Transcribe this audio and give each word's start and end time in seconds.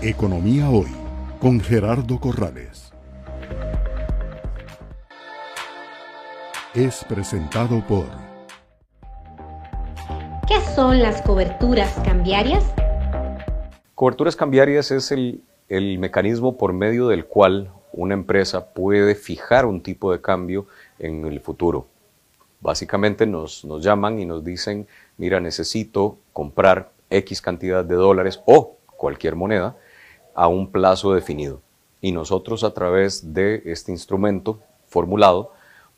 Economía 0.00 0.70
Hoy 0.70 0.86
con 1.40 1.58
Gerardo 1.58 2.20
Corrales. 2.20 2.92
Es 6.72 7.04
presentado 7.04 7.84
por... 7.84 8.04
¿Qué 10.46 10.60
son 10.76 11.02
las 11.02 11.20
coberturas 11.22 11.92
cambiarias? 12.04 12.64
Coberturas 13.96 14.36
cambiarias 14.36 14.92
es 14.92 15.10
el, 15.10 15.42
el 15.68 15.98
mecanismo 15.98 16.56
por 16.56 16.72
medio 16.72 17.08
del 17.08 17.26
cual 17.26 17.72
una 17.92 18.14
empresa 18.14 18.66
puede 18.72 19.16
fijar 19.16 19.66
un 19.66 19.82
tipo 19.82 20.12
de 20.12 20.20
cambio 20.20 20.68
en 21.00 21.26
el 21.26 21.40
futuro. 21.40 21.88
Básicamente 22.60 23.26
nos, 23.26 23.64
nos 23.64 23.82
llaman 23.82 24.20
y 24.20 24.26
nos 24.26 24.44
dicen, 24.44 24.86
mira, 25.16 25.40
necesito 25.40 26.18
comprar 26.32 26.92
X 27.10 27.42
cantidad 27.42 27.84
de 27.84 27.96
dólares 27.96 28.40
o 28.46 28.76
cualquier 28.96 29.34
moneda 29.34 29.74
a 30.38 30.46
un 30.46 30.70
plazo 30.70 31.14
definido. 31.14 31.60
Y 32.00 32.12
nosotros 32.12 32.62
a 32.62 32.72
través 32.72 33.34
de 33.34 33.60
este 33.66 33.90
instrumento 33.90 34.60
formulado 34.86 35.50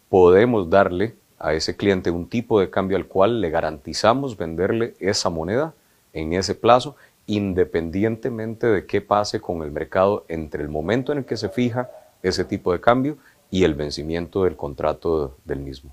podemos 0.08 0.70
darle 0.70 1.14
a 1.38 1.52
ese 1.52 1.76
cliente 1.76 2.10
un 2.10 2.26
tipo 2.26 2.58
de 2.58 2.70
cambio 2.70 2.96
al 2.96 3.06
cual 3.06 3.42
le 3.42 3.50
garantizamos 3.50 4.38
venderle 4.38 4.95
esa 4.98 5.28
moneda 5.28 5.74
en 6.14 6.32
ese 6.32 6.54
plazo 6.54 6.96
independientemente 7.26 8.66
de 8.66 8.86
qué 8.86 9.02
pase 9.02 9.42
con 9.42 9.62
el 9.62 9.72
mercado 9.72 10.24
entre 10.28 10.62
el 10.62 10.70
momento 10.70 11.12
en 11.12 11.18
el 11.18 11.24
que 11.26 11.36
se 11.36 11.50
fija 11.50 11.90
ese 12.22 12.46
tipo 12.46 12.72
de 12.72 12.80
cambio 12.80 13.18
y 13.50 13.64
el 13.64 13.74
vencimiento 13.74 14.45
del 14.45 14.56
contrato 14.56 15.36
del 15.45 15.60
mismo. 15.60 15.92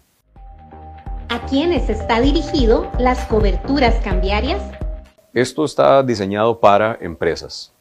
¿A 1.27 1.45
quiénes 1.47 1.89
está 1.89 2.21
dirigido 2.21 2.89
las 2.97 3.25
coberturas 3.25 4.01
cambiarias? 4.01 4.63
Esto 5.33 5.65
está 5.65 6.01
diseñado 6.01 6.61
para 6.61 6.97
empresas. 7.01 7.73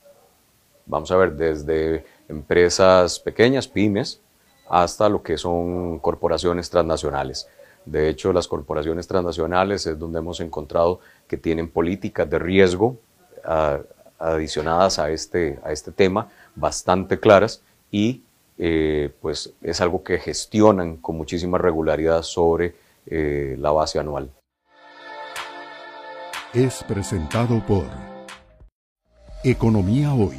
Vamos 0.87 1.11
a 1.11 1.17
ver, 1.17 1.37
desde 1.37 2.05
empresas 2.29 3.19
pequeñas, 3.19 3.69
pymes, 3.69 4.21
hasta 4.69 5.09
lo 5.09 5.23
que 5.23 5.37
son 5.37 5.99
corporaciones 5.99 6.71
transnacionales. 6.71 7.49
De 7.85 8.09
hecho, 8.09 8.33
las 8.33 8.49
corporaciones 8.49 9.07
transnacionales 9.07 9.87
es 9.87 9.99
donde 9.99 10.19
hemos 10.19 10.41
encontrado 10.41 11.01
que 11.29 11.37
tienen 11.37 11.69
políticas 11.69 12.29
de 12.29 12.39
riesgo 12.39 12.97
adicionadas 14.19 14.99
a 14.99 15.11
este, 15.11 15.59
a 15.63 15.73
este 15.73 15.93
tema, 15.93 16.29
bastante 16.55 17.21
claras, 17.21 17.63
y 17.91 18.23
eh, 18.59 19.13
pues 19.21 19.53
es 19.63 19.81
algo 19.81 20.03
que 20.03 20.19
gestionan 20.19 20.97
con 20.97 21.17
muchísima 21.17 21.59
regularidad 21.59 22.23
sobre 22.23 22.75
eh, 23.07 23.57
la 23.59 23.71
base 23.71 23.99
anual. 23.99 24.31
Es 26.55 26.83
presentado 26.85 27.63
por 27.67 27.85
Economía 29.45 30.15
Hoy, 30.15 30.39